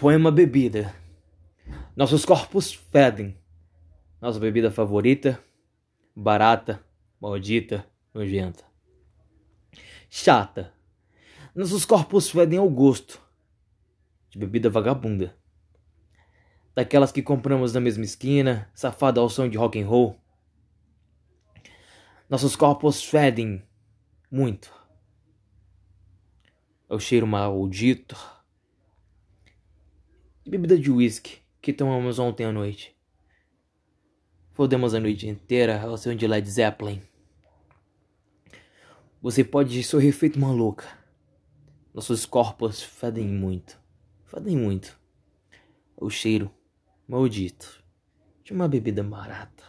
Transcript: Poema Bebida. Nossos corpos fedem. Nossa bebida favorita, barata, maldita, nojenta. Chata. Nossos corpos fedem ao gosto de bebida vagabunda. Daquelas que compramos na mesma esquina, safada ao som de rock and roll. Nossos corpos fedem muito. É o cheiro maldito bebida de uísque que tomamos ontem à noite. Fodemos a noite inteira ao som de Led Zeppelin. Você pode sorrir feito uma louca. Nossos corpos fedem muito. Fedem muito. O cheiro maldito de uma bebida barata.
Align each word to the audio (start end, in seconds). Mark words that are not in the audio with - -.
Poema 0.00 0.30
Bebida. 0.30 0.94
Nossos 1.96 2.24
corpos 2.24 2.72
fedem. 2.72 3.36
Nossa 4.20 4.38
bebida 4.38 4.70
favorita, 4.70 5.42
barata, 6.14 6.80
maldita, 7.20 7.84
nojenta. 8.14 8.62
Chata. 10.08 10.72
Nossos 11.52 11.84
corpos 11.84 12.30
fedem 12.30 12.60
ao 12.60 12.70
gosto 12.70 13.20
de 14.30 14.38
bebida 14.38 14.70
vagabunda. 14.70 15.36
Daquelas 16.76 17.10
que 17.10 17.20
compramos 17.20 17.72
na 17.72 17.80
mesma 17.80 18.04
esquina, 18.04 18.70
safada 18.72 19.20
ao 19.20 19.28
som 19.28 19.48
de 19.48 19.58
rock 19.58 19.80
and 19.80 19.88
roll. 19.88 20.16
Nossos 22.30 22.54
corpos 22.54 23.02
fedem 23.02 23.64
muito. 24.30 24.72
É 26.88 26.94
o 26.94 27.00
cheiro 27.00 27.26
maldito 27.26 28.37
bebida 30.48 30.78
de 30.78 30.90
uísque 30.90 31.40
que 31.60 31.74
tomamos 31.74 32.18
ontem 32.18 32.46
à 32.46 32.50
noite. 32.50 32.96
Fodemos 34.54 34.94
a 34.94 35.00
noite 35.00 35.28
inteira 35.28 35.78
ao 35.82 35.98
som 35.98 36.14
de 36.14 36.26
Led 36.26 36.50
Zeppelin. 36.50 37.02
Você 39.20 39.44
pode 39.44 39.82
sorrir 39.84 40.12
feito 40.12 40.36
uma 40.36 40.50
louca. 40.50 40.86
Nossos 41.92 42.24
corpos 42.24 42.82
fedem 42.82 43.26
muito. 43.26 43.78
Fedem 44.24 44.56
muito. 44.56 44.98
O 45.94 46.08
cheiro 46.08 46.50
maldito 47.06 47.84
de 48.42 48.54
uma 48.54 48.66
bebida 48.66 49.02
barata. 49.02 49.64